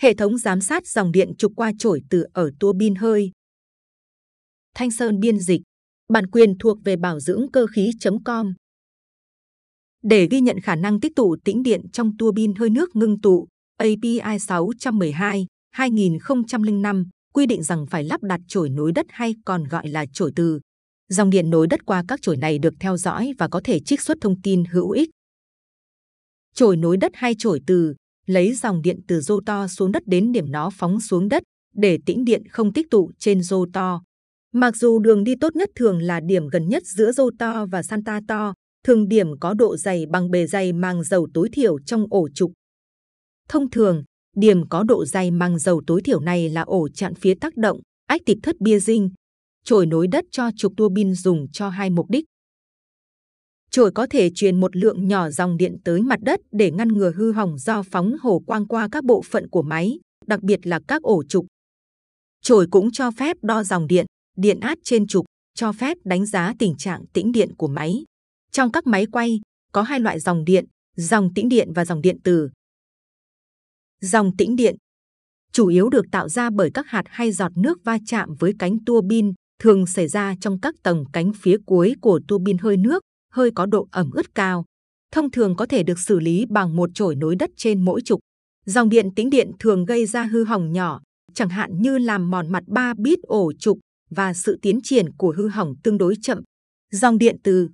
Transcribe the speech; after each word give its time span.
Hệ 0.00 0.14
thống 0.14 0.38
giám 0.38 0.60
sát 0.60 0.86
dòng 0.86 1.12
điện 1.12 1.32
trục 1.38 1.52
qua 1.56 1.72
chổi 1.78 2.02
từ 2.10 2.24
ở 2.32 2.50
tua 2.60 2.72
bin 2.72 2.94
hơi. 2.94 3.30
Thanh 4.74 4.90
Sơn 4.90 5.20
biên 5.20 5.38
dịch. 5.38 5.60
Bản 6.08 6.26
quyền 6.26 6.58
thuộc 6.58 6.78
về 6.84 6.96
bảo 6.96 7.20
dưỡng 7.20 7.46
cơ 7.52 7.66
khí.com. 7.66 8.54
Để 10.02 10.28
ghi 10.30 10.40
nhận 10.40 10.60
khả 10.60 10.76
năng 10.76 11.00
tích 11.00 11.12
tụ 11.16 11.36
tĩnh 11.44 11.62
điện 11.62 11.80
trong 11.92 12.16
tua 12.16 12.32
bin 12.32 12.54
hơi 12.54 12.70
nước 12.70 12.96
ngưng 12.96 13.20
tụ, 13.20 13.48
API 13.76 14.38
612 14.40 15.46
2005 15.70 17.08
quy 17.34 17.46
định 17.46 17.62
rằng 17.62 17.86
phải 17.90 18.04
lắp 18.04 18.22
đặt 18.22 18.40
chổi 18.48 18.70
nối 18.70 18.92
đất 18.92 19.06
hay 19.08 19.34
còn 19.44 19.64
gọi 19.64 19.88
là 19.88 20.04
chổi 20.12 20.32
từ. 20.36 20.60
Dòng 21.08 21.30
điện 21.30 21.50
nối 21.50 21.66
đất 21.66 21.86
qua 21.86 22.04
các 22.08 22.22
chổi 22.22 22.36
này 22.36 22.58
được 22.58 22.74
theo 22.80 22.96
dõi 22.96 23.32
và 23.38 23.48
có 23.48 23.60
thể 23.64 23.80
trích 23.80 24.00
xuất 24.00 24.18
thông 24.20 24.40
tin 24.42 24.64
hữu 24.64 24.90
ích. 24.90 25.10
Chổi 26.54 26.76
nối 26.76 26.96
đất 26.96 27.12
hay 27.14 27.34
chổi 27.38 27.60
từ 27.66 27.94
lấy 28.30 28.54
dòng 28.54 28.82
điện 28.82 29.00
từ 29.08 29.20
rô 29.20 29.40
to 29.46 29.66
xuống 29.66 29.92
đất 29.92 30.02
đến 30.06 30.32
điểm 30.32 30.50
nó 30.50 30.70
phóng 30.70 31.00
xuống 31.00 31.28
đất 31.28 31.42
để 31.74 31.98
tĩnh 32.06 32.24
điện 32.24 32.42
không 32.48 32.72
tích 32.72 32.90
tụ 32.90 33.10
trên 33.18 33.42
rô 33.42 33.66
to. 33.72 34.02
Mặc 34.52 34.76
dù 34.76 34.98
đường 34.98 35.24
đi 35.24 35.34
tốt 35.40 35.56
nhất 35.56 35.70
thường 35.74 36.02
là 36.02 36.20
điểm 36.20 36.48
gần 36.48 36.68
nhất 36.68 36.82
giữa 36.86 37.12
rô 37.12 37.30
to 37.38 37.66
và 37.66 37.82
Santa 37.82 38.20
to, 38.28 38.54
thường 38.84 39.08
điểm 39.08 39.38
có 39.40 39.54
độ 39.54 39.76
dày 39.76 40.06
bằng 40.06 40.30
bề 40.30 40.46
dày 40.46 40.72
màng 40.72 41.04
dầu 41.04 41.28
tối 41.34 41.48
thiểu 41.52 41.78
trong 41.78 42.06
ổ 42.10 42.28
trục. 42.34 42.52
Thông 43.48 43.70
thường, 43.70 44.04
điểm 44.36 44.68
có 44.68 44.82
độ 44.82 45.04
dày 45.04 45.30
màng 45.30 45.58
dầu 45.58 45.82
tối 45.86 46.00
thiểu 46.04 46.20
này 46.20 46.48
là 46.48 46.62
ổ 46.62 46.88
chặn 46.88 47.14
phía 47.14 47.34
tác 47.34 47.56
động, 47.56 47.80
ách 48.06 48.20
tịp 48.26 48.38
thất 48.42 48.60
bia 48.60 48.78
dinh, 48.78 49.10
trồi 49.64 49.86
nối 49.86 50.06
đất 50.06 50.24
cho 50.30 50.50
trục 50.56 50.72
tua 50.76 50.88
bin 50.88 51.14
dùng 51.14 51.46
cho 51.52 51.68
hai 51.68 51.90
mục 51.90 52.10
đích 52.10 52.24
chổi 53.70 53.90
có 53.94 54.06
thể 54.10 54.30
truyền 54.34 54.60
một 54.60 54.76
lượng 54.76 55.08
nhỏ 55.08 55.30
dòng 55.30 55.56
điện 55.56 55.76
tới 55.84 56.02
mặt 56.02 56.20
đất 56.22 56.40
để 56.52 56.70
ngăn 56.70 56.88
ngừa 56.88 57.12
hư 57.16 57.32
hỏng 57.32 57.58
do 57.58 57.82
phóng 57.82 58.16
hổ 58.20 58.42
quang 58.46 58.66
qua 58.66 58.88
các 58.92 59.04
bộ 59.04 59.22
phận 59.22 59.48
của 59.48 59.62
máy, 59.62 59.98
đặc 60.26 60.42
biệt 60.42 60.66
là 60.66 60.80
các 60.88 61.02
ổ 61.02 61.22
trục. 61.24 61.46
Chổi 62.42 62.66
cũng 62.70 62.90
cho 62.90 63.10
phép 63.10 63.36
đo 63.42 63.62
dòng 63.62 63.86
điện, 63.86 64.06
điện 64.36 64.60
áp 64.60 64.78
trên 64.84 65.06
trục, 65.06 65.26
cho 65.54 65.72
phép 65.72 65.98
đánh 66.04 66.26
giá 66.26 66.54
tình 66.58 66.76
trạng 66.76 67.06
tĩnh 67.12 67.32
điện 67.32 67.54
của 67.56 67.68
máy. 67.68 68.04
Trong 68.52 68.72
các 68.72 68.86
máy 68.86 69.06
quay, 69.06 69.40
có 69.72 69.82
hai 69.82 70.00
loại 70.00 70.20
dòng 70.20 70.44
điện, 70.44 70.64
dòng 70.96 71.34
tĩnh 71.34 71.48
điện 71.48 71.72
và 71.74 71.84
dòng 71.84 72.02
điện 72.02 72.16
từ. 72.24 72.50
Dòng 74.00 74.36
tĩnh 74.36 74.56
điện 74.56 74.76
chủ 75.52 75.66
yếu 75.66 75.88
được 75.88 76.06
tạo 76.12 76.28
ra 76.28 76.50
bởi 76.50 76.70
các 76.74 76.86
hạt 76.86 77.02
hay 77.06 77.32
giọt 77.32 77.52
nước 77.56 77.78
va 77.84 77.98
chạm 78.06 78.34
với 78.38 78.52
cánh 78.58 78.84
tua 78.84 79.00
bin, 79.00 79.32
thường 79.58 79.86
xảy 79.86 80.08
ra 80.08 80.34
trong 80.40 80.60
các 80.60 80.74
tầng 80.82 81.04
cánh 81.12 81.32
phía 81.32 81.56
cuối 81.66 81.94
của 82.00 82.20
tua 82.28 82.38
bin 82.38 82.58
hơi 82.58 82.76
nước, 82.76 83.02
hơi 83.32 83.50
có 83.54 83.66
độ 83.66 83.88
ẩm 83.92 84.10
ướt 84.10 84.34
cao. 84.34 84.64
Thông 85.12 85.30
thường 85.30 85.56
có 85.56 85.66
thể 85.66 85.82
được 85.82 85.98
xử 85.98 86.20
lý 86.20 86.46
bằng 86.50 86.76
một 86.76 86.90
chổi 86.94 87.16
nối 87.16 87.36
đất 87.36 87.50
trên 87.56 87.84
mỗi 87.84 88.00
trục. 88.00 88.20
Dòng 88.66 88.88
điện 88.88 89.14
tĩnh 89.14 89.30
điện 89.30 89.50
thường 89.58 89.84
gây 89.84 90.06
ra 90.06 90.22
hư 90.22 90.44
hỏng 90.44 90.72
nhỏ, 90.72 91.00
chẳng 91.34 91.48
hạn 91.48 91.82
như 91.82 91.98
làm 91.98 92.30
mòn 92.30 92.52
mặt 92.52 92.64
3 92.66 92.94
bit 92.98 93.18
ổ 93.22 93.52
trục 93.58 93.78
và 94.10 94.34
sự 94.34 94.58
tiến 94.62 94.80
triển 94.82 95.12
của 95.18 95.34
hư 95.36 95.48
hỏng 95.48 95.74
tương 95.82 95.98
đối 95.98 96.14
chậm. 96.22 96.42
Dòng 96.92 97.18
điện 97.18 97.36
từ 97.42 97.68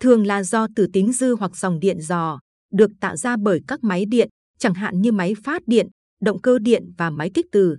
thường 0.00 0.26
là 0.26 0.42
do 0.42 0.66
từ 0.76 0.86
tính 0.92 1.12
dư 1.12 1.34
hoặc 1.34 1.56
dòng 1.56 1.80
điện 1.80 2.00
dò, 2.00 2.38
được 2.72 2.90
tạo 3.00 3.16
ra 3.16 3.36
bởi 3.36 3.60
các 3.66 3.84
máy 3.84 4.04
điện, 4.04 4.28
chẳng 4.58 4.74
hạn 4.74 5.02
như 5.02 5.12
máy 5.12 5.34
phát 5.44 5.62
điện, 5.66 5.88
động 6.20 6.42
cơ 6.42 6.58
điện 6.58 6.92
và 6.98 7.10
máy 7.10 7.30
kích 7.34 7.46
từ. 7.52 7.76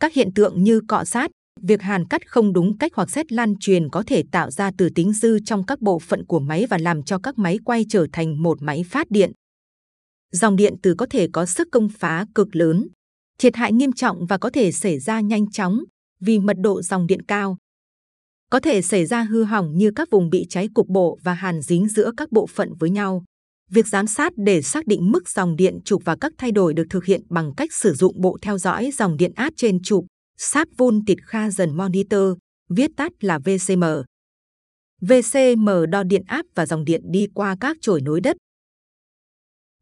Các 0.00 0.12
hiện 0.12 0.34
tượng 0.34 0.62
như 0.62 0.80
cọ 0.88 1.04
sát, 1.04 1.30
việc 1.62 1.82
hàn 1.82 2.08
cắt 2.08 2.30
không 2.30 2.52
đúng 2.52 2.78
cách 2.78 2.92
hoặc 2.94 3.10
xét 3.10 3.32
lan 3.32 3.54
truyền 3.60 3.88
có 3.88 4.02
thể 4.06 4.22
tạo 4.32 4.50
ra 4.50 4.70
từ 4.78 4.88
tính 4.94 5.12
dư 5.12 5.38
trong 5.44 5.66
các 5.66 5.80
bộ 5.80 5.98
phận 5.98 6.26
của 6.26 6.40
máy 6.40 6.66
và 6.70 6.78
làm 6.78 7.02
cho 7.02 7.18
các 7.18 7.38
máy 7.38 7.58
quay 7.64 7.84
trở 7.88 8.06
thành 8.12 8.42
một 8.42 8.62
máy 8.62 8.84
phát 8.90 9.10
điện. 9.10 9.32
Dòng 10.32 10.56
điện 10.56 10.74
từ 10.82 10.94
có 10.98 11.06
thể 11.10 11.28
có 11.32 11.46
sức 11.46 11.68
công 11.72 11.88
phá 11.88 12.26
cực 12.34 12.56
lớn, 12.56 12.88
thiệt 13.38 13.56
hại 13.56 13.72
nghiêm 13.72 13.92
trọng 13.92 14.26
và 14.26 14.38
có 14.38 14.50
thể 14.50 14.72
xảy 14.72 14.98
ra 14.98 15.20
nhanh 15.20 15.50
chóng 15.50 15.80
vì 16.20 16.38
mật 16.38 16.56
độ 16.60 16.82
dòng 16.82 17.06
điện 17.06 17.22
cao. 17.22 17.56
Có 18.50 18.60
thể 18.60 18.82
xảy 18.82 19.06
ra 19.06 19.22
hư 19.22 19.44
hỏng 19.44 19.76
như 19.76 19.90
các 19.96 20.10
vùng 20.10 20.30
bị 20.30 20.46
cháy 20.48 20.68
cục 20.74 20.88
bộ 20.88 21.18
và 21.22 21.34
hàn 21.34 21.62
dính 21.62 21.88
giữa 21.88 22.10
các 22.16 22.32
bộ 22.32 22.46
phận 22.46 22.72
với 22.78 22.90
nhau. 22.90 23.24
Việc 23.70 23.86
giám 23.86 24.06
sát 24.06 24.32
để 24.36 24.62
xác 24.62 24.86
định 24.86 25.10
mức 25.12 25.28
dòng 25.28 25.56
điện 25.56 25.78
trục 25.84 26.04
và 26.04 26.16
các 26.20 26.32
thay 26.38 26.52
đổi 26.52 26.74
được 26.74 26.84
thực 26.90 27.04
hiện 27.04 27.22
bằng 27.30 27.54
cách 27.56 27.72
sử 27.72 27.94
dụng 27.94 28.20
bộ 28.20 28.38
theo 28.42 28.58
dõi 28.58 28.90
dòng 28.94 29.16
điện 29.16 29.32
áp 29.34 29.52
trên 29.56 29.82
trục, 29.82 30.06
sáp 30.38 30.68
vôn 30.76 31.04
tịt 31.06 31.18
kha 31.22 31.50
dần 31.50 31.76
monitor, 31.76 32.32
viết 32.68 32.90
tắt 32.96 33.12
là 33.20 33.38
VCM. 33.38 33.84
VCM 35.00 35.68
đo 35.90 36.02
điện 36.02 36.22
áp 36.26 36.46
và 36.54 36.66
dòng 36.66 36.84
điện 36.84 37.02
đi 37.04 37.26
qua 37.34 37.56
các 37.60 37.76
chổi 37.80 38.00
nối 38.00 38.20
đất. 38.20 38.36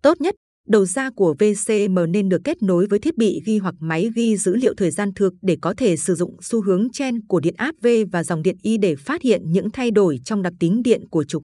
Tốt 0.02 0.20
nhất, 0.20 0.34
đầu 0.68 0.84
ra 0.84 1.10
của 1.10 1.34
VCM 1.38 1.98
nên 2.08 2.28
được 2.28 2.40
kết 2.44 2.62
nối 2.62 2.86
với 2.86 2.98
thiết 2.98 3.16
bị 3.16 3.42
ghi 3.46 3.58
hoặc 3.58 3.74
máy 3.78 4.10
ghi 4.14 4.36
dữ 4.36 4.56
liệu 4.56 4.74
thời 4.76 4.90
gian 4.90 5.14
thực 5.14 5.34
để 5.42 5.56
có 5.62 5.74
thể 5.76 5.96
sử 5.96 6.14
dụng 6.14 6.36
xu 6.42 6.62
hướng 6.62 6.90
chen 6.92 7.26
của 7.26 7.40
điện 7.40 7.54
áp 7.56 7.74
V 7.82 7.86
và 8.12 8.24
dòng 8.24 8.42
điện 8.42 8.56
I 8.62 8.78
để 8.78 8.96
phát 8.96 9.22
hiện 9.22 9.52
những 9.52 9.70
thay 9.70 9.90
đổi 9.90 10.20
trong 10.24 10.42
đặc 10.42 10.52
tính 10.60 10.82
điện 10.82 11.08
của 11.10 11.24
trục. 11.24 11.42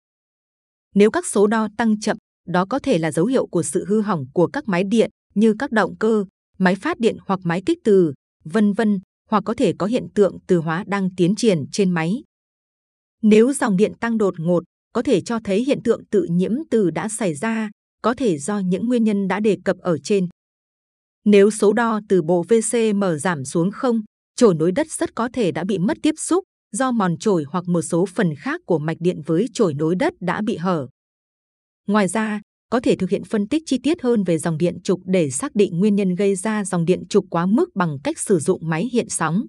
Nếu 0.95 1.11
các 1.11 1.27
số 1.27 1.47
đo 1.47 1.69
tăng 1.77 2.01
chậm, 2.01 2.17
đó 2.47 2.67
có 2.71 2.79
thể 2.79 2.99
là 2.99 3.13
dấu 3.13 3.27
hiệu 3.27 3.47
của 3.47 3.63
sự 3.63 3.85
hư 3.89 4.01
hỏng 4.01 4.25
của 4.33 4.47
các 4.47 4.69
máy 4.69 4.85
điện 4.85 5.11
như 5.35 5.55
các 5.59 5.73
động 5.73 5.97
cơ, 5.99 6.25
máy 6.59 6.75
phát 6.75 7.01
điện 7.01 7.17
hoặc 7.27 7.41
máy 7.43 7.63
kích 7.67 7.79
từ, 7.85 8.13
vân 8.53 8.73
vân, 8.73 9.01
hoặc 9.31 9.43
có 9.47 9.55
thể 9.55 9.73
có 9.79 9.87
hiện 9.87 10.07
tượng 10.15 10.39
từ 10.47 10.59
hóa 10.59 10.85
đang 10.87 11.09
tiến 11.17 11.35
triển 11.35 11.65
trên 11.73 11.91
máy. 11.91 12.23
Nếu 13.23 13.53
dòng 13.53 13.77
điện 13.77 13.93
tăng 14.01 14.19
đột 14.19 14.35
ngột, 14.41 14.65
có 14.93 15.03
thể 15.03 15.21
cho 15.21 15.39
thấy 15.45 15.65
hiện 15.65 15.83
tượng 15.85 16.05
tự 16.05 16.27
nhiễm 16.31 16.53
từ 16.71 16.91
đã 16.91 17.09
xảy 17.09 17.35
ra, 17.35 17.71
có 18.03 18.15
thể 18.15 18.39
do 18.39 18.59
những 18.59 18.87
nguyên 18.87 19.05
nhân 19.05 19.29
đã 19.29 19.41
đề 19.41 19.59
cập 19.65 19.77
ở 19.79 19.99
trên. 19.99 20.29
Nếu 21.25 21.51
số 21.51 21.73
đo 21.73 22.01
từ 22.09 22.23
bộ 22.23 22.43
VCM 22.43 23.05
giảm 23.19 23.45
xuống 23.45 23.71
không, 23.71 24.03
chổi 24.37 24.55
nối 24.55 24.73
đất 24.73 24.87
rất 24.91 25.15
có 25.15 25.29
thể 25.33 25.53
đã 25.53 25.65
bị 25.65 25.79
mất 25.79 25.97
tiếp 26.03 26.15
xúc 26.19 26.45
do 26.73 26.93
mòn 26.93 27.19
chổi 27.19 27.45
hoặc 27.49 27.65
một 27.69 27.83
số 27.83 28.07
phần 28.07 28.35
khác 28.35 28.61
của 28.67 28.79
mạch 28.79 28.97
điện 29.01 29.23
với 29.27 29.47
chổi 29.53 29.75
nối 29.75 29.95
đất 29.95 30.15
đã 30.21 30.43
bị 30.43 30.57
hở. 30.57 30.89
Ngoài 31.87 32.09
ra, 32.09 32.41
có 32.71 32.81
thể 32.81 32.97
thực 32.97 33.11
hiện 33.11 33.25
phân 33.25 33.49
tích 33.49 33.63
chi 33.67 33.79
tiết 33.83 34.03
hơn 34.03 34.25
về 34.25 34.39
dòng 34.39 34.59
điện 34.59 34.79
trục 34.85 35.01
để 35.05 35.31
xác 35.31 35.55
định 35.55 35.79
nguyên 35.79 35.97
nhân 35.97 36.15
gây 36.15 36.35
ra 36.35 36.65
dòng 36.65 36.85
điện 36.85 37.03
trục 37.09 37.25
quá 37.31 37.47
mức 37.47 37.71
bằng 37.75 37.99
cách 38.05 38.19
sử 38.19 38.39
dụng 38.39 38.69
máy 38.69 38.89
hiện 38.93 39.09
sóng. 39.09 39.47